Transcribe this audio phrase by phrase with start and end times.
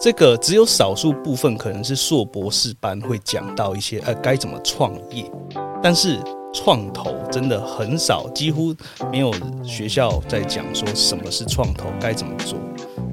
[0.00, 5.30] 这个只有少数部分可能是硕博士班会讲到一些呃该怎么创业，
[5.82, 6.18] 但是
[6.52, 8.74] 创投真的很少，几乎
[9.10, 9.32] 没有
[9.62, 12.58] 学校在讲说什么是创投该怎么做。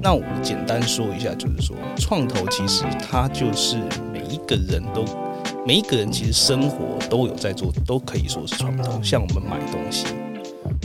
[0.02, 3.78] 那我简单说一下，就是说创投其实它就是
[4.12, 5.04] 每一个人都
[5.64, 9.00] 每一个人其实生活都有在做，都可以说是创投。
[9.02, 10.06] 像我们买东西，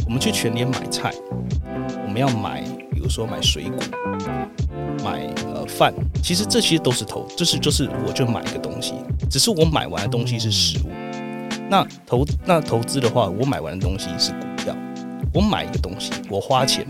[0.05, 1.11] 我们去全联买菜，
[2.05, 2.63] 我们要买，
[2.97, 3.77] 比如说买水果。
[5.03, 8.95] 买呃饭，其实这些都是投，这是就是我就买一个东西，
[9.29, 10.89] 只是我买完的东西是食物。
[11.69, 14.75] 那投那投资的话，我买完的东西是股票。
[15.31, 16.83] 我买一个东西，我花钱。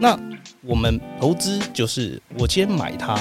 [0.00, 0.18] 那
[0.62, 3.14] 我们投资就是我今天买它，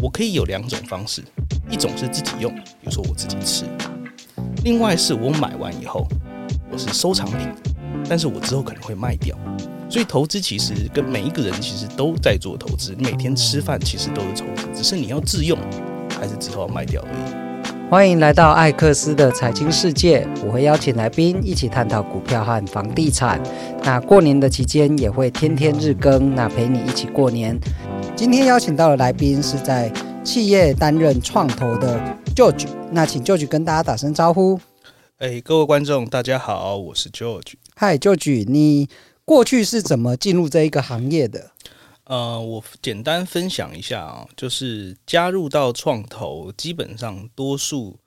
[0.00, 1.24] 我可以有两种方式，
[1.68, 3.66] 一种是自己用，比如说我自己吃；
[4.62, 6.06] 另外是我买完以后，
[6.70, 7.38] 我是收藏品，
[8.08, 9.36] 但是我之后可能会卖掉。
[9.92, 15.58] 所以投资其实跟每一个人其实都在做投资，你每天吃饭其实都是投资，只是你要自用
[16.18, 17.90] 还是之后要卖掉而已。
[17.90, 23.38] 欢迎来到艾克斯的财经世界，我会邀请来宾一起探讨股票和房地产。
[23.84, 27.60] 那过年的期间也会天天日更，那陪你一起过年。
[28.16, 29.92] 今天邀请到的来宾是在
[30.24, 32.00] 企业担任创投的
[32.34, 34.58] George，那请 George 跟大家打声招呼。
[35.18, 37.56] 哎，各位观众大家好，我是 George。
[37.76, 38.88] 嗨，George，你。
[39.24, 41.52] 过去是怎么进入这一个行业的？
[42.04, 48.00] 呃，我简单分享一下啊，就是加入到创投，基本上多数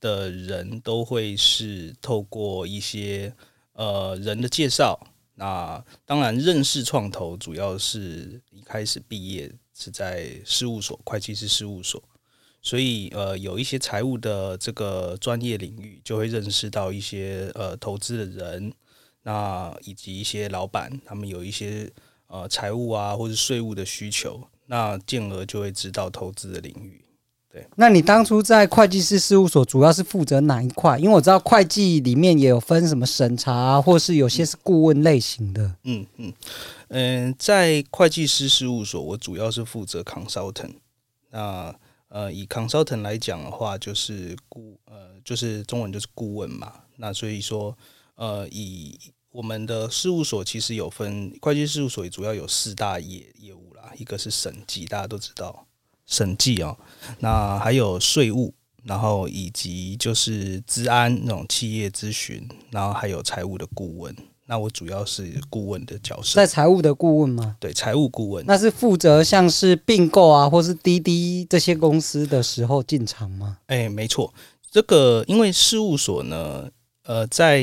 [0.00, 3.34] 的人都会是透过一些
[3.74, 4.98] 呃人的介绍。
[5.34, 12.02] 那当然认识创投，主要是一开始毕业是在事务所，会计师事务所，
[12.62, 18.72] 所以呃有一些财务的这个专业领域，就会认识到一些呃投资的人。
[19.24, 21.88] 那以及一些老板，他们有一些
[22.26, 27.00] 呃财务啊或者税务的需求，那进而就会知道投资的领域。
[27.48, 30.98] 对，那你当初在会计师事务所主要是负责哪一块？
[30.98, 35.62] 因为我知道会计里面也有分什么审查啊，或是有些是顾问类型的。
[35.84, 36.32] 嗯嗯
[36.88, 40.74] 嗯、呃，在会计师事务所，我主要是负责 consultant。
[41.30, 41.72] 那
[42.08, 46.72] 呃，以 consultant 来讲的话，就是顾呃，就是中文就是顾问嘛。
[46.96, 47.76] 那所以说。
[48.16, 48.98] 呃，以
[49.30, 53.92] 我们的事务所其实有分会计事务所，主要有四大业业务啦。
[53.96, 55.66] 一个是审计，大家都知道
[56.06, 56.76] 审计哦。
[57.18, 64.14] 那还有税务，然后以及就是资安那种企业咨询，然后还有财务的顾问。
[64.46, 67.56] 那我主要是顾问的角色，在财务的顾问吗？
[67.58, 68.44] 对，财务顾问。
[68.46, 73.58] 那是负责像是并购啊，或是滴滴这些公司的时候进场吗？
[73.68, 74.34] 哎，没错。
[74.70, 76.68] 这个因为事务所呢，
[77.04, 77.62] 呃，在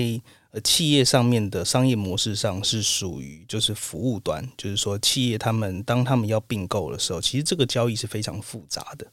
[0.52, 9.06] 呃，企业上面的商业模式上是属于就是服务端，就是说企业他们当他们要并购的时候，其实这个交易是非常复杂的，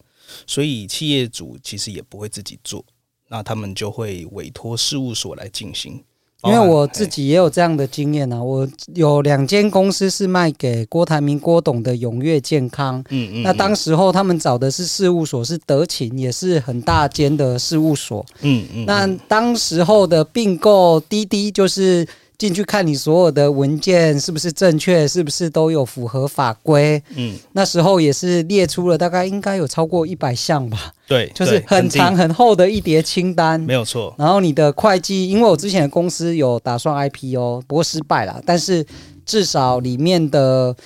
[0.46, 2.82] 所以企业主其实也不会自己做，
[3.28, 6.02] 那他们就会委托事务所来进行。
[6.44, 22.06] 因为我自己也有这样的经验啊，我有两间公司是卖给郭台铭、郭董的永越健康，嗯嗯，那当时候他们找的是事务所，是德勤，也是很大间的事务所，嗯嗯，那当时候的并购滴滴就是。
[22.38, 27.02] 进去看你所有的文件是不是正确，是不是都有符合法规？
[27.14, 30.92] 嗯，那时候也是列出了大概应该有超过一百项吧。
[31.06, 33.58] 对，就是很长很厚的一叠清单。
[33.60, 34.14] 没有错。
[34.18, 38.42] 然后你的会计，因为我之前的公司有打算 IPO，不过失败了。
[38.44, 38.84] 但是
[39.24, 40.76] 至少里面的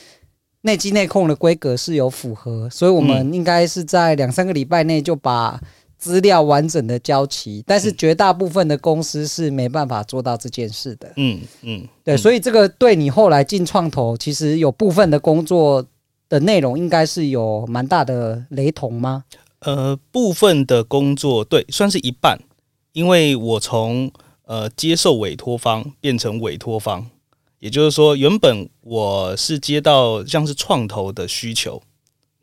[0.62, 5.60] 内机内控的规格是有符合，所以我们应该是在两三个礼拜内就把。
[6.00, 11.12] 资料完整的交齐，但是绝大部分的公司是没办法做到这件事的。
[11.16, 15.86] 嗯嗯，对，所以这个对你后来进创投，其实有部分的工作
[16.30, 19.24] 的内容应该是有蛮大的雷同吗？
[19.60, 22.40] 呃，部分的工作对，算是一半，
[22.92, 24.10] 因为我从
[24.46, 27.10] 呃接受委托方变成委托方，
[27.58, 31.82] 也就是说，原本我是接到像是创投的需求，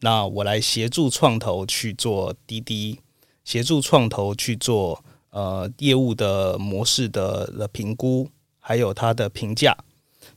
[0.01, 2.99] 那我来协助创投去做滴滴。
[3.47, 8.27] 协助创投去做呃业务的模式的的评估，
[8.59, 9.73] 还有它的评价，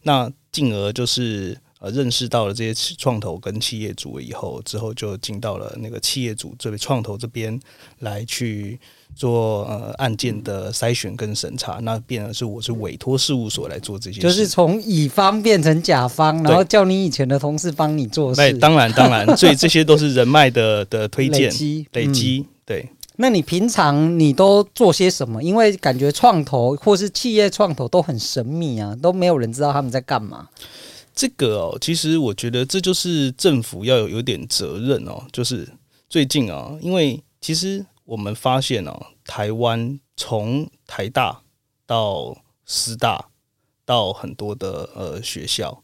[0.05, 7.59] 那进而就是呃认识到了这些创投跟企业主以后，之后就进到了那个企业主这边创投这边
[7.99, 8.79] 来去
[9.17, 18.53] 做呃案件的筛选跟审查，那变成是我是委托事务所来做这些事，就是从乙方变成甲方，然后叫你以前的同事帮你做事。
[18.59, 21.89] 当然当然，所以这些都是人脉的的推荐累积。
[21.91, 22.89] 累积，对。
[23.23, 25.43] 那你平常你都做些什么？
[25.43, 30.49] 因为感觉创投或是企业创投都很神秘啊，都没有人知道他们在干嘛。
[31.15, 35.23] 这个哦，其实我觉得这就是政府要有有点责任哦。
[35.31, 35.69] 就是
[36.09, 41.43] 最近啊，因为其实我们发现哦，台湾从台大
[41.85, 42.35] 到
[42.65, 43.27] 师大
[43.85, 45.83] 到很多的呃学校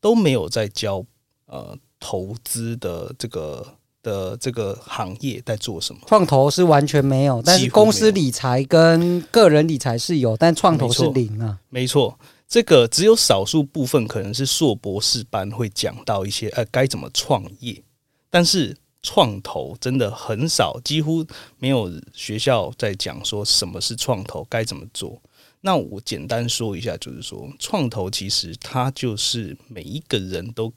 [0.00, 1.04] 都没有在教
[1.44, 6.00] 呃投资的这个的这个行业在做什么。
[6.06, 11.58] 创投是完全没有，但是公司理财跟个人理财是有，但创投是零啊。
[11.70, 12.16] 没错。
[12.46, 17.82] 这个只有少数部分可能是硕博士班会讲到一些呃该怎么创业，
[18.30, 21.24] 但是创投真的很少，几乎
[21.58, 25.20] 没有学校在讲说什么是创投该怎么做。
[25.62, 30.70] 那我简单说一下，就是说创投其实它就是每一个人都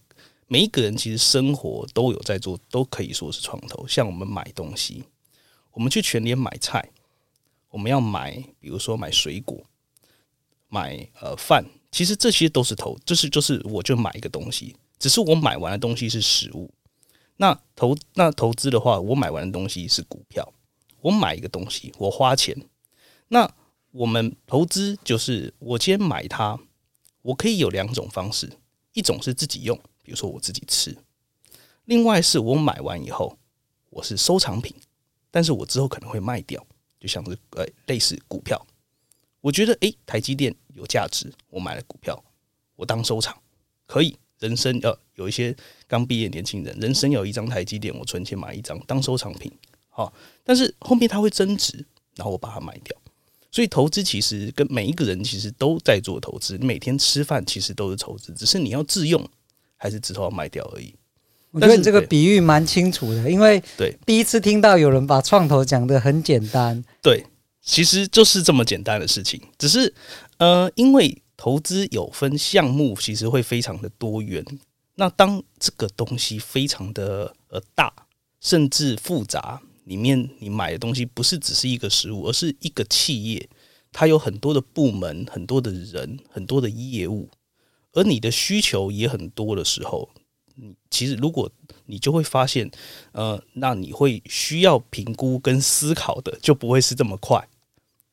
[0.47, 3.85] 每一个人其实生活都有在做，都可以说是创投。
[3.87, 5.03] 像我们买东西，
[5.71, 6.89] 我们去全联买菜，
[7.69, 9.63] 我们要买，比如说买水果。
[10.69, 11.63] 买呃饭，
[11.93, 16.69] 其实这些都是投，这是就是我就买一个东西，只是我买完的东西是食物。
[17.37, 20.51] 那投那投资的话，我买完的东西是股票。
[20.99, 22.53] 我买一个东西，我花钱。
[23.29, 23.49] 那
[23.91, 26.59] 我们投资就是我先买它，
[27.21, 28.51] 我可以有两种方式，
[28.91, 30.93] 一种是自己用，比如说我自己吃；
[31.83, 33.37] 另外是我买完以后，
[33.89, 34.73] 我是收藏品，
[35.29, 36.65] 但是我之后可能会卖掉，
[36.97, 38.65] 就像是呃类似股票。
[39.41, 42.23] 我觉得诶，台积电有价值，我买了股票，
[42.77, 43.37] 我当收藏
[43.85, 44.15] 可以。
[44.39, 45.53] 人生要有一些
[45.87, 49.51] 刚毕业年轻人，人生有一张台积电，我存钱买一张当收藏品，
[49.89, 50.13] 好。
[50.45, 52.95] 但是后面它会增值，然后我把它卖掉。
[53.51, 59.27] 所以投资其实跟每一个人其实都在做投资，每天吃饭其实都是投资，只是你要自用
[59.77, 60.93] 还是之后要卖掉而已。
[61.51, 67.23] 我觉得你这个比喻蛮清楚的，因为对第一次听到有人把创投讲得很简单，对。
[67.69, 69.93] 其实就是这么简单的事情，只是
[70.37, 74.41] 呃，因为投资有分项目，其实会非常的多元。
[74.95, 77.91] 那当这个东西非常的呃大，
[78.39, 83.49] 甚至复杂，里面你买的东西不是只是一个实物，而是一个企业，
[83.91, 87.29] 它有很多的部门、很多的人、很多的业务，
[87.97, 90.09] 而你的需求也很多的时候，
[90.55, 91.51] 你其实如果
[91.87, 92.69] 你就会发现，
[93.11, 97.47] 呃，那你会需要评估跟思考的就不会是这么快。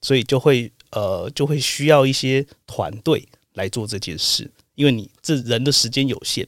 [0.00, 6.46] 所以就会呃就会需要一些团队来做这件事，因为你这人的时间有限，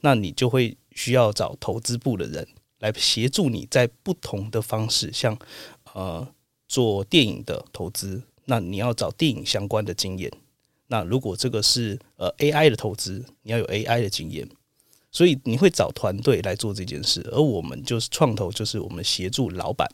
[0.00, 2.46] 那你就会需要找投资部的人
[2.80, 5.38] 来协助你在不同的方式，像
[5.94, 6.28] 呃
[6.68, 10.30] 做电影的投资，那你要找电影相关的经验。
[10.90, 14.46] 那如果这个是呃 AI 的投资，你要有 AI 的经验，
[15.10, 19.88] 所以你会找团队来做这件事，而我们就是创投，就是我们协助老板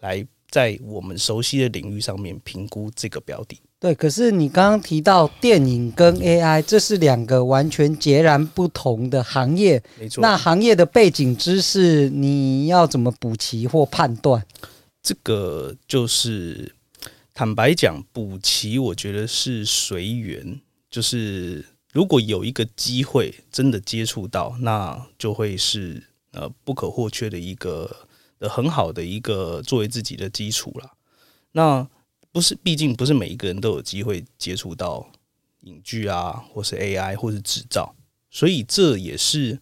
[0.00, 0.26] 来。
[0.52, 3.94] 在我们熟悉的领域上面评估这个标的，对。
[3.94, 10.20] 可是你刚刚提到电影跟 AI，这是两个完全截然不同的行业，没错。
[10.20, 14.44] 那行业的背景知识，你要怎么补齐或判断？
[15.00, 16.74] 这个就是
[17.40, 20.60] 坦白讲，补齐我觉得是随缘。
[20.90, 26.02] 就是如果有一个机会真的接触到，那就会是
[26.32, 27.96] 呃不可或缺的一个。
[28.40, 30.92] 很好的一个作为自己的基础了。
[31.52, 31.88] 那
[32.30, 35.10] 不是，毕竟不是每一个人都有机会接触到
[35.62, 37.94] 影剧啊，或是 AI，或是制造，
[38.30, 39.58] 所以这也是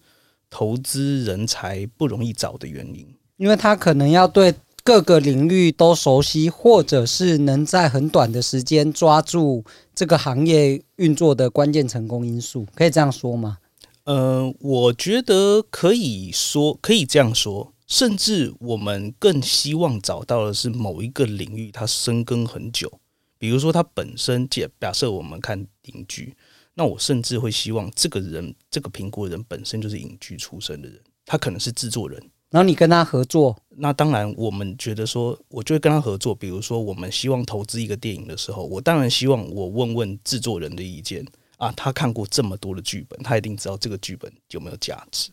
[0.51, 3.07] 投资人才不容易找的原因。
[3.37, 4.53] 因为他可能要对
[4.89, 9.63] 各个领域都熟悉，或者是能在很短的时间抓住
[9.95, 13.59] 这个行业运作的关键成功因素，可以这样说吗？
[14.05, 17.75] 呃，我觉得可以说，可以这样说。
[17.87, 22.91] 甚至我们更希望找到的是某一个领域，它深耕很久。
[23.37, 26.35] 比如说，它本身假假设我们看影剧，
[26.73, 32.19] 那我甚至会希望这个人，这个评估人本身就是影剧出身的人，他可能是制作人。
[32.51, 36.35] 然后你跟他合作，那当然我们觉得说，我就会跟他合作。
[36.35, 41.27] 比如说，我们希望投资一个电影的时候，我当然希望我问问制作人的意见
[41.59, 45.31] 啊，他看过这么多的剧本，他一定知道这个剧本有没有价值。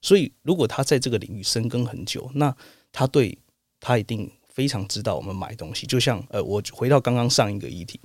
[0.00, 2.54] 所以，如果他在这个领域深耕很久，那
[2.92, 3.36] 他对
[3.80, 5.86] 他一定非常知道我们买东西。
[5.86, 7.98] 就像呃，我回到刚刚上一个议题，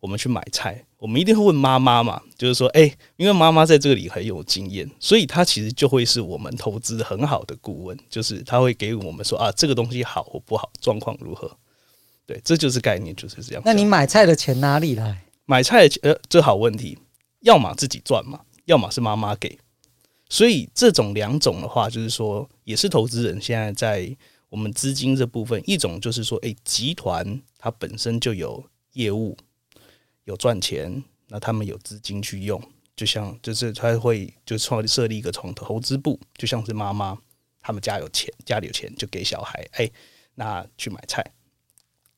[0.00, 11.50] 我们去买菜，我们一定会问妈妈嘛，就是说，哎，因为妈妈在这里很有经验，所以她其实就会是我们投资很好的顾问，就是她会给我们说啊，这个东西好或不好，状况如何？
[12.26, 13.62] 对，这就是概念，就是这样。
[13.64, 15.24] 那你买菜的钱哪里来？
[15.46, 16.98] 买菜的钱，呃，这好问题，
[17.40, 19.58] 要么自己赚嘛，要么是妈妈给。
[20.28, 24.16] 所以这种两种的话，就是说，也是投资人现在在
[24.50, 28.62] 我们资金这部分，一种就是说，诶，集团它本身就有
[28.92, 29.34] 业务，
[30.28, 32.62] 有赚钱，那他们有资金去用，
[32.94, 37.18] 就像就是他会就创设立一个创投资部，就像是妈妈
[37.62, 39.90] 他们家有钱，家里有钱就给小孩，哎、
[40.34, 41.24] 那去买菜。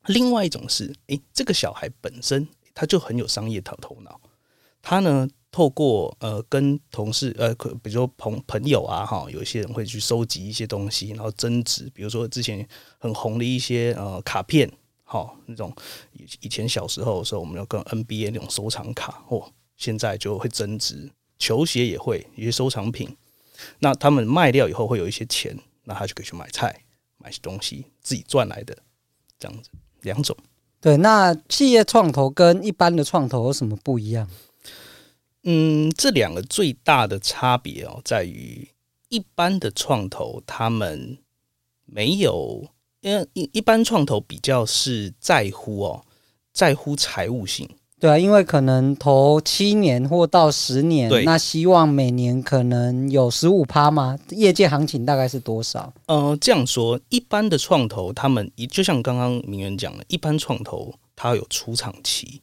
[0.07, 4.21] 另外一种是，哎、欸，这个小孩本身他就很有商业头头脑，
[4.83, 12.67] 他呢透过呃跟同事呃，比如说朋朋友啊哈，有一些人会去收集一些东西，然后增值，比如说之前
[12.99, 14.69] 很红的一些呃卡片，
[15.11, 15.75] 哈，那种
[16.12, 19.52] 以以前小时候的时候，我们要跟 NBA 那种收藏卡哦。
[19.76, 23.17] 现在就会增值，球鞋也会一些收藏品。
[23.81, 26.85] 那他们卖掉以后会有一些钱，那他就可以去买菜，
[27.19, 28.76] 买些东西自己赚来的，
[29.38, 29.71] 这样子
[30.02, 30.37] 两种。
[30.81, 34.29] 对，那企业创投跟一般的创投有什么不一样？
[35.43, 38.69] 嗯，这两个最大的差别哦，在于
[39.09, 41.17] 一般的创投他们
[41.87, 42.69] 没有，
[43.00, 46.04] 因为一一般创投比较是在乎哦，
[46.52, 47.69] 在乎财务性。
[47.99, 54.19] 对啊，因为可能投七年或到十年，那希望每年可能有十五趴吗？
[54.30, 55.92] 业界行情大概是多少？
[56.07, 62.40] 呃，这样说，一般的创投他们一就像刚刚明远讲的，一般创投它有出场期，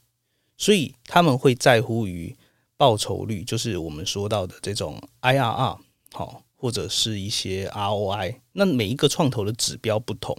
[0.58, 2.36] 所以他们会在乎于
[2.78, 5.78] 报酬率，就是我们说到的这种 IRR
[6.14, 8.36] 好，或者是一些 ROI。
[8.52, 10.38] 那每一个创投的指标不同。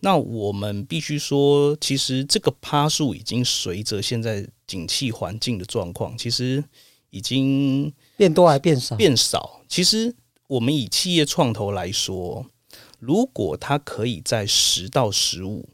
[0.00, 6.62] 那我们必须说，其实这个趴数已经随着现在景气环境的状况，其实
[7.10, 8.94] 已经变多还变少？
[8.94, 9.60] 变少。
[9.66, 10.14] 其实
[10.46, 12.46] 我们以企业创投来说，
[13.00, 15.68] 如果它可以在十到十五，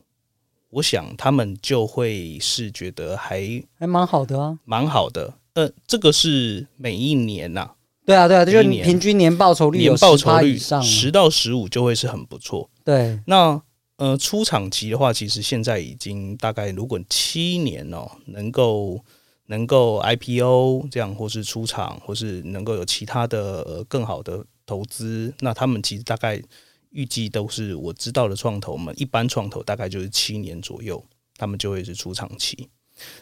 [0.71, 5.35] 我想他们就会是觉得还还蛮好的啊，蛮好的。
[5.53, 12.71] 呃，这个是每一年呐、啊，对啊，对啊，就是你平均年报酬率有十趴以上，十到十五就会是很不错。
[12.85, 13.63] 对，那。
[13.97, 19.01] 呃，出厂期的话，其实现在已经大概，如果七年哦，能够
[19.47, 26.43] 能够 IPO 这样，或是出厂，或是能够有其他的、呃、更好的投资，那他们其实大概
[26.91, 31.03] 预计都是我知道的创投们，一般创投大概就是七年左右，
[31.37, 32.69] 他们就会是出厂期。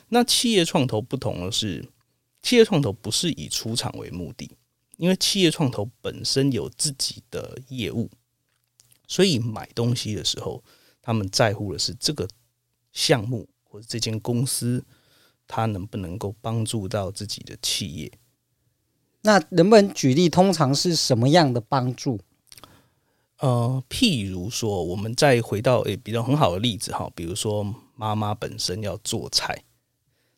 [0.09, 1.87] 那企业创投不同的是，
[2.43, 4.51] 企业创投不是以出厂为目的，
[5.03, 8.09] 因为企业创投本身有自己的业务。
[9.09, 10.63] 所以买东西的时候，
[11.03, 12.29] 他们在乎的是这个
[12.93, 14.85] 项目或者这间公司，
[15.49, 18.13] 它能不能够帮助到自己的企业。
[19.23, 20.29] 那能不能举例？
[20.29, 22.21] 通常是什么样的帮助？
[23.39, 29.65] 呃，譬如说，我们再回到诶比较很好的例子哈，比如说妈妈本身要做菜，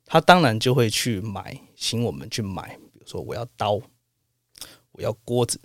[0.06, 2.78] 她当然就会去买，请我们去买。
[2.94, 3.78] 比如说，我要刀，
[4.94, 5.60] 我要锅子，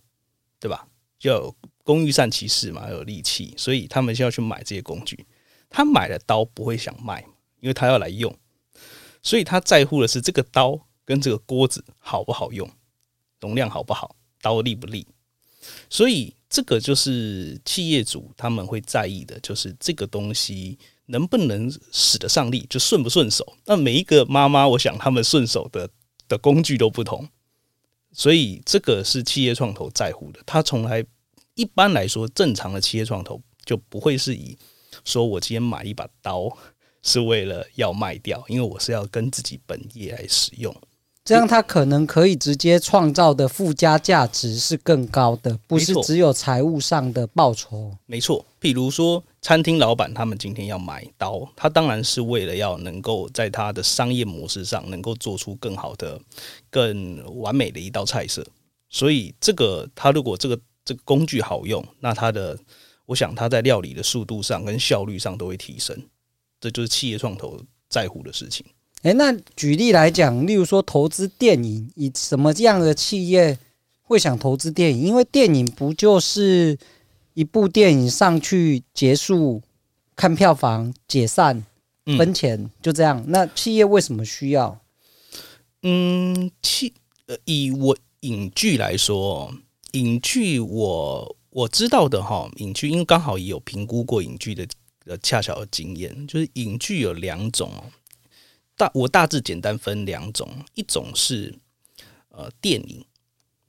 [0.60, 0.88] 对吧？
[1.22, 5.26] 要有工欲善其事嘛，要有利器，所以他们就要去买这些工具。
[5.70, 7.22] 他买了刀不会想卖，
[7.60, 8.34] 因为他要来用，
[9.22, 12.70] 所以他在乎的是这个刀跟这个锅子好不好用，
[13.40, 15.06] 容量好不好，刀利不利。
[15.90, 23.58] 所以这个就是企业主他们会在意的，就是这个东西能不能使得上力，就顺不顺手。
[23.66, 25.90] 那每一个妈妈，我想他们顺手的
[26.28, 27.28] 的工具都不同。
[28.12, 31.06] 所以这个是企业创投在乎的，他从来
[31.54, 34.58] 一般来说正常的企业创投就不会是以
[35.06, 36.50] 说我今天买一把刀
[37.04, 40.76] 是为了要卖掉，因为我是要跟自己本业来使用。
[41.30, 47.96] 这样，他可能可以直接创造的附加价值是更高的，不是只有财务上的报酬。
[48.08, 56.20] 没错，比如说餐厅老板他们今天要买刀，他当然是为了要能够在他的商业模式上能够做出更好的、
[56.72, 58.44] 更完美的一道菜色。
[58.90, 62.58] 所以，这个他如果这个这个工具好用，那他的
[63.06, 65.96] 我想他在料理的速度上跟效率上都会提升。
[66.60, 68.66] 这就是企业创投在乎的事情。
[69.04, 73.58] 诶，那举例来讲，例如说投资电影，以什么样的企业
[74.02, 75.04] 会想投资电影？
[75.06, 76.78] 因为电影不就是
[77.34, 79.62] 一部电影上去结束，
[80.18, 81.66] 看票房解散
[82.18, 83.24] 分钱，嗯、就这样。
[83.28, 84.78] 那企业为什么需要？
[85.84, 86.94] 嗯，企
[87.28, 89.54] 呃，以我影剧来说，
[89.94, 94.68] 影剧我我知道的哈，影剧因为刚好也有评估过影剧的
[95.06, 97.72] 呃恰巧的经验，就是影剧有两种。
[98.80, 101.54] 大我大致简单分两种，一种是
[102.30, 103.06] 呃电影，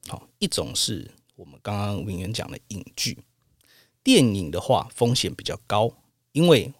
[0.06, 3.18] 好，一种是我们刚刚明远讲的影剧。
[4.04, 5.92] 电影的话风险比较高，
[6.30, 6.72] 因为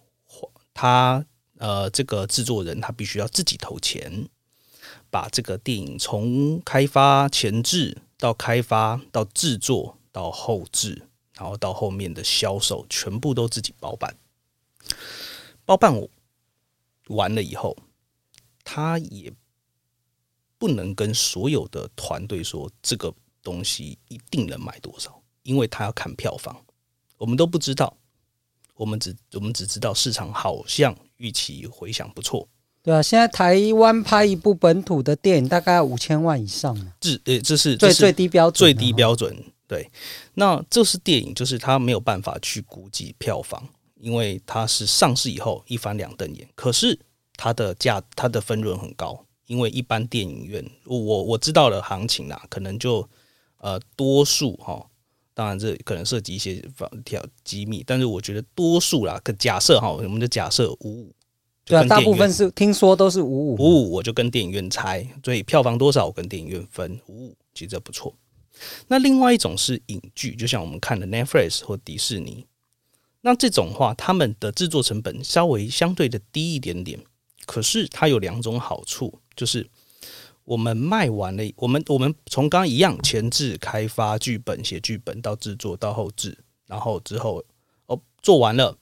[0.73, 1.25] 他
[1.57, 4.29] 呃这个制作人他必须要自己投钱，
[5.09, 14.15] 把这个电影从开发前置到开发到制作到后置，然后到后面的销售，全部都自己包办。
[15.65, 16.01] 包办
[17.07, 17.75] 完了以后。
[18.73, 19.29] 他也
[20.57, 23.13] 不能跟所有的团队说这个
[23.43, 26.55] 东西一定能卖多少，因为他要看票房，
[27.17, 27.97] 我们都不知道，
[28.75, 32.47] 我们只我们只知道市场好像预期回响不错。
[32.81, 39.35] 对啊，现在台湾拍一部本土的电影大概要五千万以上呢，这呃这是最最低标准，最低标准。
[39.67, 39.91] 对，
[40.35, 43.67] 那这是电影，就是他没有办法去估计票房，
[43.99, 46.47] 因为它是上市以后一翻两瞪眼。
[46.55, 46.97] 可是
[47.41, 53.09] 它的价，它的分润很高，因为一般电影院，我我知道的行情啦，可能就
[53.57, 54.85] 呃多数哈，
[55.33, 56.63] 当然这可能涉及一些
[57.03, 61.15] 条机密，但是我觉得多数啦，可假设哈，我们的假设五五，
[61.65, 68.13] 对啊，大部分是听说都是五五五五，我就跟电影院拆，所以票房多少我跟电影院分五五，其实这不错。
[68.87, 72.45] 那另外一种是影剧，就像我们看的 Netflix 或迪士尼，
[73.21, 76.99] 那这种话，他们的制作成本稍微相对的低一点点，
[77.45, 79.69] 可是它有两种好处，就是
[80.43, 87.43] 我们卖完了，我们我们从刚刚一样前置开发剧本、写剧本到制作到后制，然后之后
[87.85, 88.77] 哦做完了，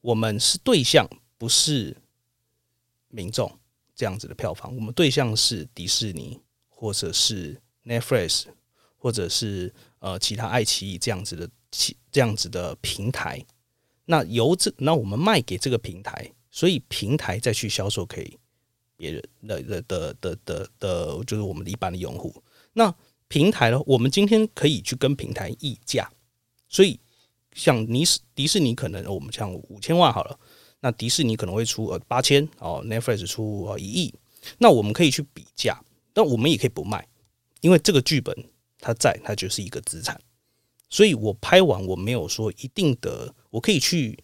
[0.00, 1.96] 我们是对象，不是
[3.08, 3.50] 民众
[3.94, 8.44] 这样子的票房，我们对象是迪士尼或者是 Netflix。
[9.00, 13.40] 或者是呃其他爱奇艺这样子的其这样子的平台，
[14.06, 18.36] 那由这那我们卖给这个平台，所以平台再去销售给
[18.96, 22.42] 别人的的的的的的，就是我们的一般的用户。
[22.72, 22.92] 那
[23.28, 26.10] 平台呢，我们今天可以去跟平台议价，
[26.68, 26.98] 所以
[27.54, 30.36] 像尼斯迪士尼可能我们像五千万好了，
[30.80, 34.12] 那迪士尼可能会出呃八千哦，Netflix 出呃一亿，
[34.58, 35.80] 那我们可以去比价，
[36.12, 37.06] 但我们也可以不卖，
[37.60, 38.34] 因为这个剧本。
[38.80, 40.20] 它在，它就是一个资产，
[40.88, 44.16] 所以我拍完我没有说一定的，我可以去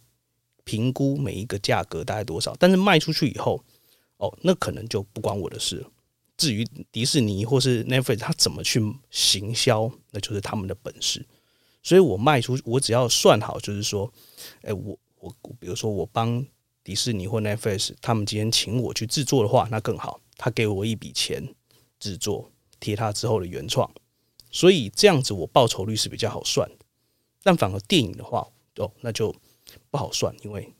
[0.65, 3.63] 评估每一个价格大概多少，但是卖出去以后，
[4.17, 5.91] 哦，那可能就不关我的事了。
[6.37, 8.81] 至于迪士尼或是 Netflix，它怎么去
[9.11, 11.25] 行销，那就是他们的本事。
[11.83, 14.13] 所以我卖出，我只要算好，就是说，
[14.63, 16.45] 哎，我我比如说我帮
[16.83, 21.55] 迪士尼或 Netflix，他们今天请我去制作的话，那更好，他给我一笔钱
[22.01, 23.91] 制作，贴他之后的原创。
[24.51, 26.77] 所以这样子我报酬率是比较好算的，
[27.43, 29.35] 但反而电影的话，哦，那就
[29.95, 30.75] 不好算，因为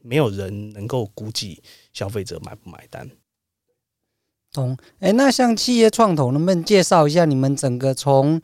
[0.00, 1.60] 没有人能够估计
[1.92, 3.10] 消费者买不买单。
[4.52, 4.78] 懂？
[5.00, 8.40] 哎，那像企业创投，能不能介绍一下你们整个从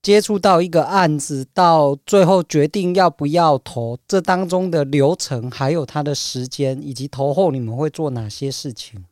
[0.00, 9.04] 接触到一个案子到最后决定要不要投，这当中的流程，还有它的时间，以及投后你们会做哪些事情？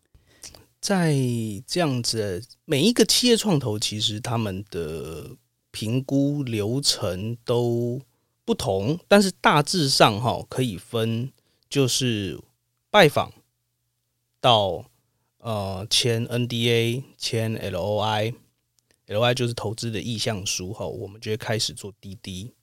[0.81, 1.13] 在
[1.67, 5.31] 这样子，每一个企业创投其实他们的
[5.73, 8.01] 评估流程都
[8.47, 11.31] 不同，但是大致上哈可以分，
[11.69, 12.41] 就是
[12.91, 13.31] 拜访
[14.41, 14.87] 到
[15.39, 22.55] 呃签 NDA、签 LOI，LOI 就是投资的意向书哈，我们就会开始做滴滴，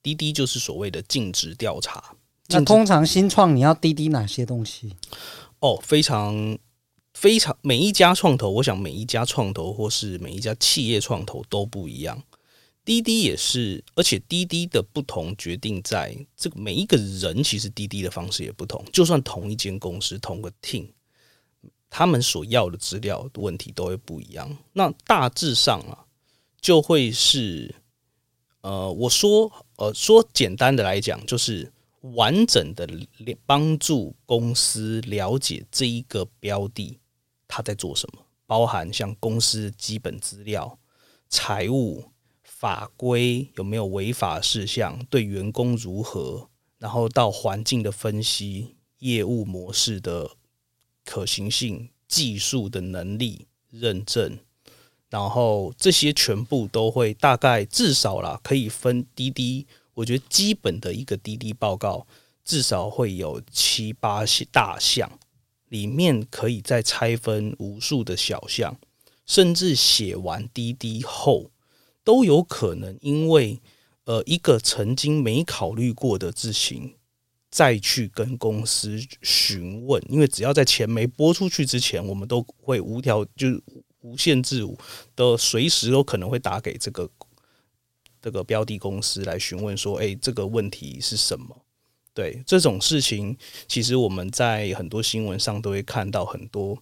[0.00, 2.14] 滴滴就是所谓的尽职调查。
[2.48, 4.94] 那通常新创你要滴滴哪些东西？
[5.58, 6.56] 哦，非常。
[7.16, 12.22] 非常每一家创投，我想每一家创投或是每一家企业创投都不一样。
[12.86, 18.82] 滴滴也是，而且滴滴的不同决定在这个每一个人，其实滴滴的方式也不同。
[18.92, 20.88] 就算同一间公司，同个 team，
[21.90, 24.56] 他们所要的资料的问题都会不一样。
[24.72, 26.06] 那大致上啊，
[26.60, 27.74] 就会是，
[28.62, 31.70] 呃，我说，呃，说简单的来讲，就是。
[32.14, 32.88] 完整的
[33.46, 36.96] 帮助公司了解这一个标的
[37.48, 40.78] 他在做什么，包含像公司基本资料、
[41.28, 42.04] 财务、
[42.58, 50.30] 法规有没有违法事项，对员工如何，然后到环境的分析、业务模式的
[51.04, 54.38] 可行性、技术的能力认证，
[55.10, 59.66] 然后这些全部都会大概至少啦，可以分滴滴。
[59.92, 62.06] 我觉得基本的一个滴滴报告
[62.42, 65.18] 至少会有七八大项，
[65.68, 68.78] 里面可以再拆分无数的小项，
[69.26, 71.50] 甚至写完滴滴后
[72.06, 73.60] 都有可能因为
[74.04, 76.94] 呃一个曾经没考虑过的事情
[77.50, 83.62] 再去跟公司询问，因为只要在钱没拨出去之前，我们都会无条就是
[84.02, 84.64] 无限制
[85.16, 87.10] 的随时都可能会打给这个。
[88.22, 91.64] 这个标的公司来询问说：“哎，这个问题是什么？”
[92.12, 93.36] 对这种事情，
[93.68, 96.76] 其实我们在很多新闻上都会看到很多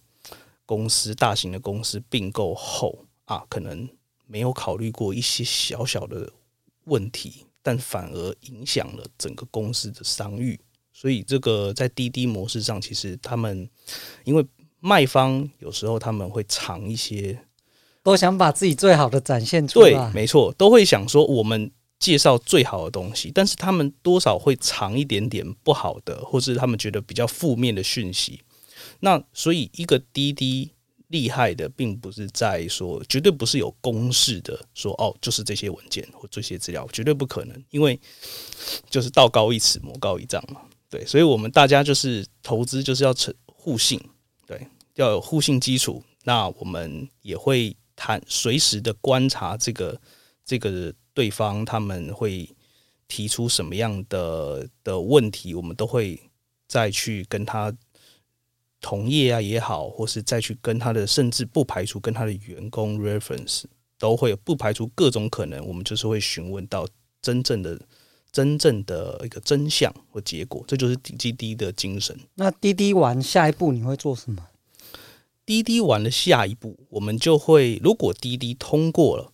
[0.65, 3.87] 公司、大型的公司并购后啊，可能
[4.27, 6.31] 没有考虑过一些小小的
[6.85, 10.59] 问题，但反而影响了整个公司的商誉。
[10.93, 13.69] 所以，这个在滴滴模式上，其实他们
[14.23, 14.45] 因为
[14.79, 17.37] 卖方有时候他们会藏一些，
[18.01, 19.89] 都想把自己最好的展现出来。
[19.89, 28.41] 对，没错，都会想说我们介绍最好的东西，但是他们多少会藏一点点不好的，或是他们觉得比较负面的讯息。
[29.01, 30.71] 那所以一个滴滴
[31.09, 37.99] 厉害的，并不是在说绝对不是有公式的说哦，就是这些文件或这些资料，绝对不可能，因为
[38.89, 40.61] 就是道高一尺，魔高一丈嘛。
[40.89, 44.01] 对，所以我们大家就是投资就是要成互信，
[44.47, 46.03] 对，要有互信基础。
[46.23, 49.99] 那我们也会谈，随时的观察这个
[50.43, 52.49] 这个对方他们会
[53.07, 56.19] 提出什么样的的问题，我们都会
[56.67, 57.71] 再去跟他。
[58.85, 63.63] 同业啊也好，或是再去跟他的，甚至不排除跟他的员工 reference
[63.97, 66.87] 都会有，不排除各种可能，我们就是会询问到
[67.19, 67.81] 真正的、
[68.31, 72.15] 真正的一个真相或结果，这就是滴滴的精神。
[72.35, 74.45] 那滴滴完下一步你会做什么？
[75.47, 79.31] 滴滴完了下一步，我们就会，如果滴滴通过了，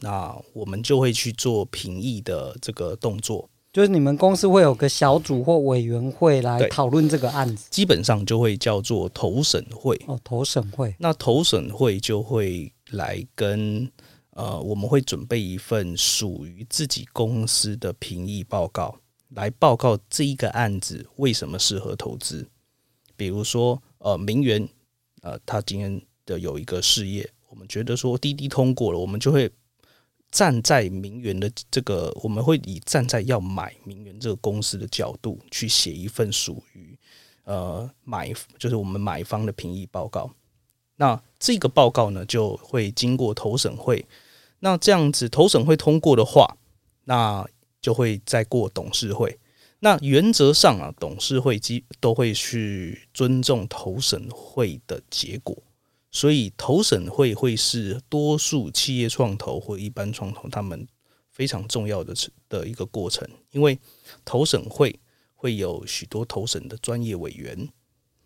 [0.00, 3.50] 那我们就会去做评议的这个动作。
[3.76, 10.00] 就是你们公司会有个小组或委员会来讨论这个案子，基本上就会叫做投审会。
[10.06, 10.96] 哦，投审会。
[10.98, 13.86] 那投审会就会来跟
[14.30, 18.98] 呃，我们会准备一份属于自己公司的评议报告，
[19.34, 22.48] 来报告这一个案子为什么适合投资。
[23.14, 24.66] 比如说，呃，名媛，
[25.20, 29.52] 呃，他今天的有一个事业，我们觉得说滴滴通过了，我们就会。
[30.30, 36.98] 站在名媛的这个，我们会以站在要买名媛这个公司的角度去写一份属于
[37.44, 40.30] 呃买，就是我们买方的评议报告。
[40.96, 44.06] 那这个报告呢，就会经过投审会。
[44.58, 46.56] 那这样子投审会通过的话，
[47.04, 47.46] 那
[47.80, 49.38] 就会再过董事会。
[49.80, 55.56] 那原则上啊，董事会基都会去尊重投审会的结果。
[56.16, 60.88] 所以投审会会是多数企业创投或一般创投他们
[61.30, 62.14] 非常重要的
[62.48, 63.78] 的一个过程，因为
[64.24, 64.98] 投审会
[65.34, 67.68] 会有许多投审的专业委员，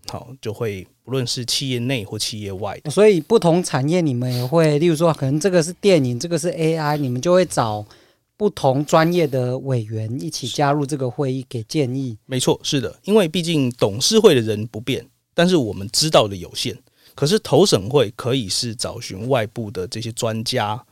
[0.06, 2.92] 好，就会不论是企业内或企业外的。
[2.92, 7.84] 所以不同产业你们也会，例如说可能这个是电影，这个是 AI，你们就会找
[8.36, 12.16] 不同专业的委员一起加入这个会议给建议。
[12.24, 16.78] 没错，是的，因为毕竟董事会的人不变，但是我们知道的有限。
[17.20, 20.82] 可是投审会可以是找寻外部的这些专家，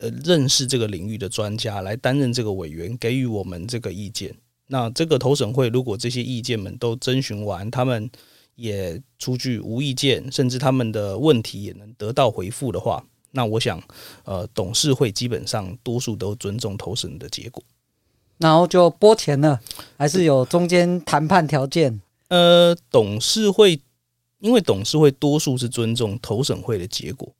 [0.00, 4.34] 呃，认识这个领域的专家来担任这个委员，给予我们这个意见。
[4.68, 8.08] 那这个投审会如果这些意见们都征询完，他们
[8.54, 13.78] 也出具无意见，甚至他们的问题也能得到回复的话，那我想，
[14.24, 17.62] 呃，董事会基本上多数都尊重投审的结果，
[18.38, 19.60] 然后就拨钱了，
[19.98, 22.00] 还是有中间谈判条件？
[22.28, 23.78] 呃，董事会。
[24.46, 27.34] 因为董事会多数是尊重投审会的结果，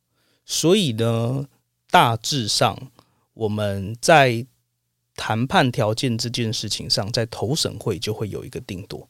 [0.45, 1.47] 所以呢，
[1.89, 2.91] 大致上
[3.33, 4.45] 我们在
[5.15, 9.09] 谈判条件这件事情上，在投审会就会有一个定夺。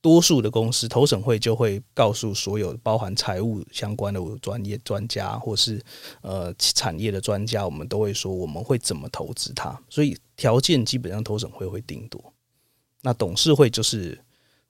[0.00, 5.80] 多数的公司投审会就会告诉所有包含财务相关的专业专家，或是
[6.22, 9.80] 呃产业的专家，我们都会说我们会怎么投资它。
[9.88, 12.20] 所以条件基本上投审会会定夺。
[13.02, 14.18] 那董事会就是。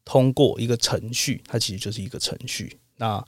[0.04, 2.78] 通过一个程序，它其实就是一个程序。
[2.96, 3.24] 那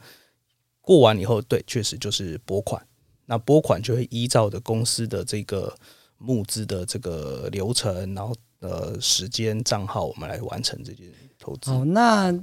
[0.80, 2.84] 过完以后，对，确实就是拨款。
[3.26, 5.72] 那拨款就会依照的公司的这个
[6.18, 11.06] 募资的这个流程，然后呃时间账号，我们来完成这件
[11.38, 11.70] 投资。
[11.70, 12.34] 哦，那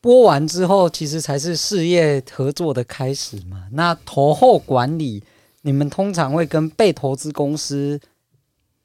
[0.00, 3.68] 拨完之后，其实才是事业合作的开始嘛。
[3.72, 5.22] 那投后管理，
[5.62, 8.00] 你们通常会跟被投资公司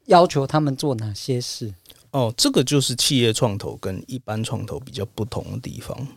[0.05, 1.73] 要求他们做哪些事？
[2.11, 6.07] 哦，这个就是企业创投跟一般创投比较不同的地方。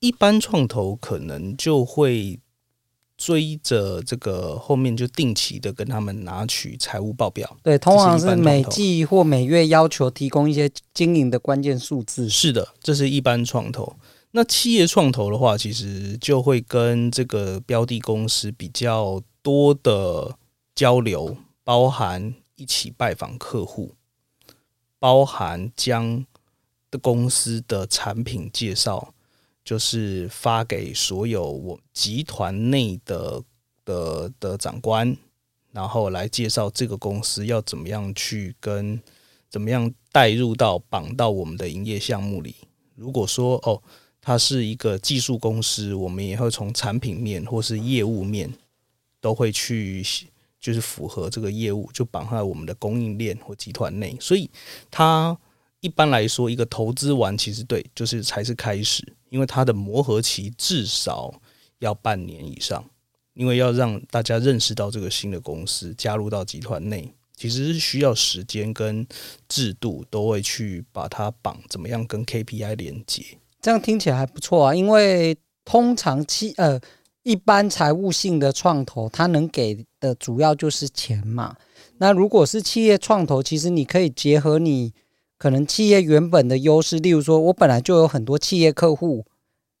[0.00, 2.40] 一般创投可能就会
[3.16, 12.28] 追着这个后面就定期的跟他们拿取财务报表，对，通常是每季或每月要求提供一些经营的关键数字。
[12.28, 13.94] 是的，这是一般创投。
[14.32, 20.36] 那企业创投的话，其实就会跟这个标的公司比较多的
[20.74, 23.94] 交流，包含一起拜访客户。
[25.02, 26.24] 包含将
[26.88, 29.12] 的公司的产品介绍，
[29.64, 33.42] 就是发给所有我集团内的
[33.84, 35.16] 的的长官，
[35.72, 39.02] 然后来介绍这个公司要怎么样去跟
[39.50, 42.54] 怎么样带入到绑到我们的营业项目里。
[42.94, 43.82] 如果说哦，
[44.20, 48.54] 它是一个技术公司，我们也会从产品面或是业务面
[49.20, 50.04] 都会去。
[50.62, 54.48] 就是符合这个业务，就绑在我们的供应链或集团内，所以
[54.92, 55.36] 它
[55.80, 61.34] 一般来说，一个投资完其实对，就是才是开始，因为它的磨合期至少
[61.80, 62.88] 要半年以上，
[63.34, 69.04] 因为要让大家认识到这个新的公司，加入到集团内，其实是需要时间跟
[69.48, 73.24] 制度都会去把它绑，怎么样跟 KPI 连接。
[73.60, 76.80] 这样听起来还不错啊，因为通常期呃。
[77.22, 81.56] 一般财务性的创投，它能给的主要就是钱嘛。
[81.98, 84.92] 那如果是企业创投，其实你可以结合你
[85.38, 89.24] 可能企业原本的优势，例如说我本来就有很多企业客户，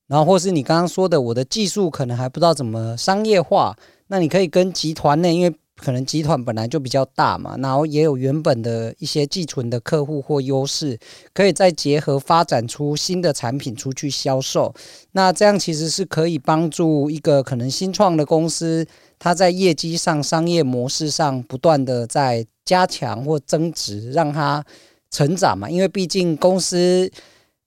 [0.06, 3.76] 然后或是你刚刚说的我的技术可能还不知道怎么商业化，
[4.06, 5.56] 那你可以跟集团内，因为。
[5.82, 10.96] 可能集团本来就比较大嘛，然后也有原本的一些寄存的客户或优势，
[11.34, 14.72] 可以再结合发展出新的产品出去销售。
[15.10, 18.86] 那这样其实是可以帮助一个可能新创的公司，
[19.18, 24.64] 它在业绩上、商业模式上不断的在加强或增值，让它
[25.10, 25.68] 成长嘛。
[25.68, 27.10] 因为毕竟公司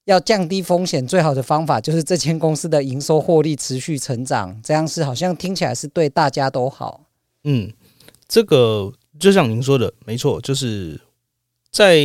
[0.05, 7.01] 要降低风险，最好的方法就是这间公司的营收获利持续成长，这样是好像听起来是对大家都好。
[7.43, 7.71] 嗯。
[8.27, 10.99] 这个就像您说的，没错，就是
[11.69, 11.99] 在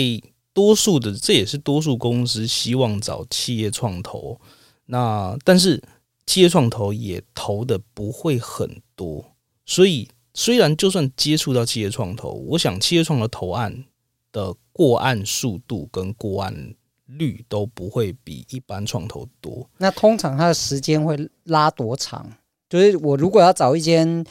[0.52, 4.38] 多数的，这也是多数公司希望找企业创投。
[4.87, 5.83] 那但是
[6.26, 9.33] 企业创投也投的不会很多，
[9.64, 13.85] 所以虽然就算接触到企业创投，我想企业创投投案
[14.30, 16.74] 的过案速度跟过案
[17.06, 19.68] 率都不会比一般创投多。
[19.78, 22.30] 那通常它的时间会拉多长？
[22.68, 24.24] 就是我如果要找一间。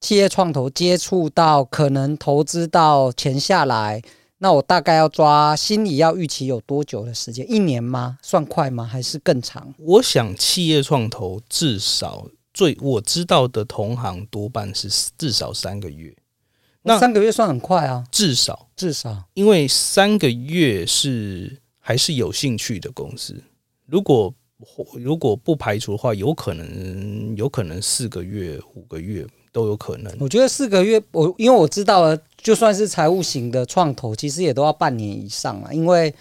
[0.00, 4.02] 企业创投接触到可能投资到钱下来，
[4.38, 7.48] 那我大概要抓心理要预期有多久的时间？
[7.50, 8.18] 一年吗？
[8.22, 8.82] 算快吗？
[8.82, 9.74] 还是更长？
[9.78, 16.16] 我想企业创投至少最我知道的同行多半是至少三个月。
[16.82, 23.44] 那三个月算很快啊，至少至少，因为三个月是还是有兴趣的公司。
[23.84, 24.34] 如果
[24.94, 29.26] 如果不排除的话，有可能有可能四个月、五个月。
[29.52, 30.12] 都有可能。
[30.20, 36.14] 我觉得四个月，我因为我知道了，就算是财务型的创投，其实也都要半年以上了，因为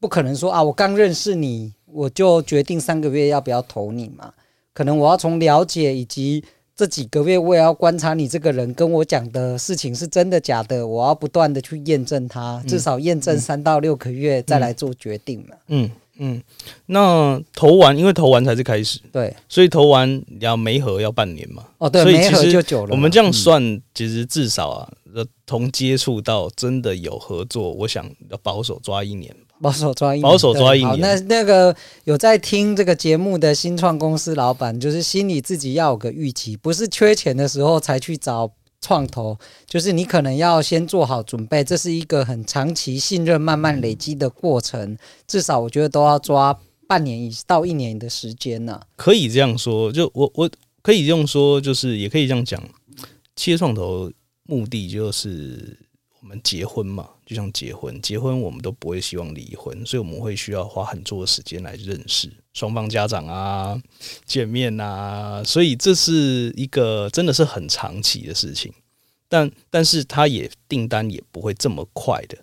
[0.00, 4.32] 不可能说啊，我刚认识你，我就决定三个月要不要投你嘛。
[4.72, 6.42] 可能我要从了解以及
[6.74, 15.56] 这几个月，我也要观察你这个人跟我讲的事情是真的假的，我要不断的去验证它，至少验证三到六个月再来做决定嘛。
[15.68, 15.84] 嗯。
[15.84, 16.40] 嗯嗯，
[16.86, 21.64] 那投完，因为投完才是开始，对，所以投完要没合要半年嘛。
[21.78, 22.92] 哦，对，没合就久了。
[22.92, 24.92] 我们这样算，其实至少啊，
[25.46, 29.34] 从接触到真的有合作，我想要保守抓一年。
[29.60, 30.88] 保守抓一年，保守抓一年。
[30.88, 38.52] 好，那那个有在听这个节目的新创公司老板，就是心里自己要有个预期，不是缺钱的时候才去找。
[38.82, 50.50] 创投就是你可能要先做好准备，这是一个很长期信任慢慢累积的过程，至少我觉得都要抓半年以到一年的时间呢、可以这样说，就我我
[50.82, 52.62] 可以用说，就是也可以这样讲，
[53.36, 55.78] 切创投目的就是
[56.20, 63.80] 我们结婚嘛，就像结婚，结婚我们都不会希望离婚，所以我们会需要花很多的时间来认识双方家长啊，
[64.26, 68.70] 见面啊，所以这是一个真的是很长期的事情。
[69.30, 72.36] 但但是他也订单也不会这么快的，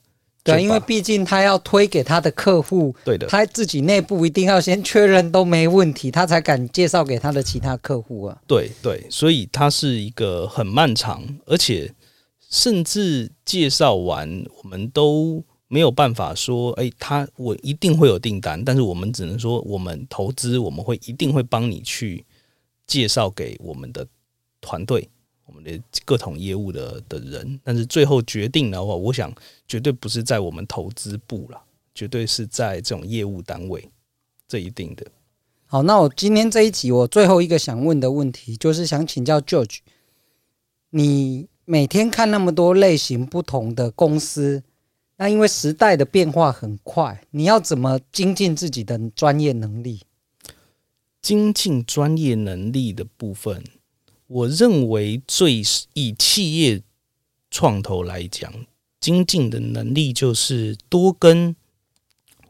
[0.44, 8.36] 对，因为毕竟他要推给他的客户，对的，他自己内部一定要先确认都没问题，他才敢介绍给他的其他客户啊。
[8.48, 11.94] 对对，所以它是一个很漫长，而且
[12.50, 22.26] 甚至介绍完，我们都没有办法说，哎，他我一定会有订单，但是我们只能说，我们投资我们会一定会帮你去
[22.86, 24.06] 介绍给我们的
[24.60, 25.08] 团队。
[25.46, 29.34] 我们的各种业务的的人，但是最后决定的话，我想
[29.68, 31.60] 绝对不是在我们投资部了，
[31.96, 33.90] 绝对是在这种业务单位，
[34.48, 35.08] 这一定的。
[35.66, 39.80] 好，那我今天这一集我最后一个想问的问题，就是想请教 George，
[40.92, 44.64] 你每天看那么多类型不同的公司，
[45.18, 50.02] 那因为时代的变化很快，你要怎么精进自己的专业能力？
[51.22, 53.64] 精进专业能力的部分。
[54.26, 55.62] 我认为最
[55.94, 56.82] 以企业
[57.52, 58.52] 创投来讲，
[59.00, 61.56] 精进的能力就是多跟，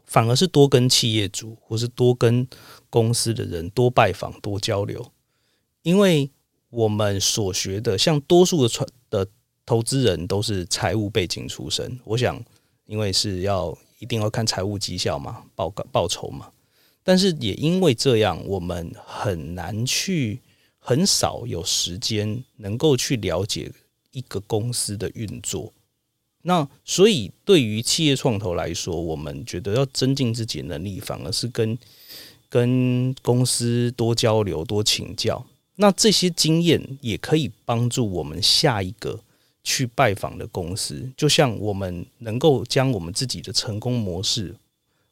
[0.06, 2.48] 反而是多跟企业主或是多跟
[2.88, 5.12] 公司的人多拜访、多交流，
[5.82, 6.30] 因为
[6.70, 8.88] 我们所学的，像多数的创
[9.70, 12.42] 投资人都是财务背景出身，我想，
[12.86, 16.50] 因为是要一定要看财务绩效嘛，报告报酬嘛，
[17.04, 20.40] 但是也因为这样，我们很难去。
[20.82, 23.70] 很少有时间能够去了解
[24.12, 25.72] 一个公司的运作，
[26.42, 31.78] 那所以对于企业创投来说，我们觉得要增进自己能力，反而是跟
[32.48, 35.46] 跟公司多交流、多请教。
[35.76, 39.20] 那这些经验也可以帮助我们下一个
[39.62, 41.10] 去拜访的公司。
[41.16, 44.54] 就像我们能够将我们自己的成功模式，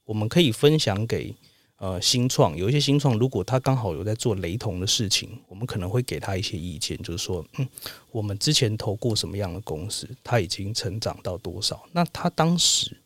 [0.04, 1.34] 我们可以分享给。
[1.80, 7.68] 呃，新创有一些新创，如果他刚好有在做雷同的事情，我们可能会给他一些意见，就是说，嗯，
[8.10, 11.88] 我们之前投过什么样的公司，他已经成长到多少？
[11.92, 13.00] 那他当时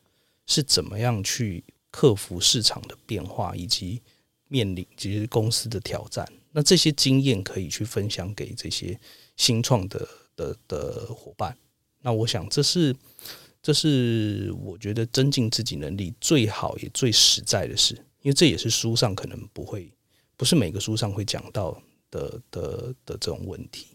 [0.46, 4.00] 是怎么样去克服市场的变化，以及
[4.48, 6.26] 面临其实公司的挑战？
[6.52, 8.98] 那这些经验可以去分享给这些
[9.36, 11.56] 新创的的的伙伴。
[12.00, 12.94] 那我想，这是
[13.62, 17.94] 这是我觉得增进自己能力最好也最实在的事。
[18.22, 19.92] 因为这也是书上可能不会，
[20.36, 23.91] 不是每个书上会讲到的的的这种问题。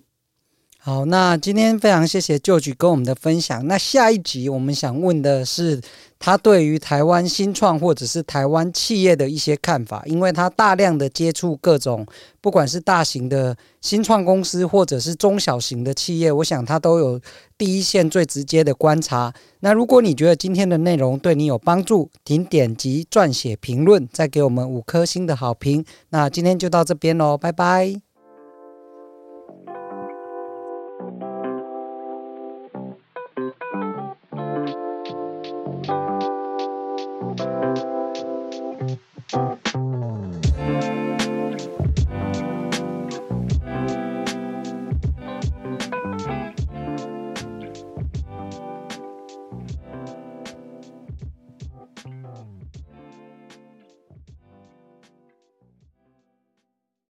[0.79, 3.67] 好，那今天非常谢谢旧局跟我们的分享。
[3.67, 5.81] 那下一集我们想问的是。
[6.19, 12.03] 他对于台湾新创或者是台湾企业的一些看法，因为他大量的接触各种，
[12.41, 17.21] 不管是大型的新创公司或者是中小型的企业，我想他都有
[17.55, 19.31] 第一线最直接的观察。
[19.59, 25.85] 那如果你觉得今天的内容对你有帮助，请点击撰写评论，再给我们五颗星的好评。
[26.09, 28.06] 那今天就到这边喽，拜拜。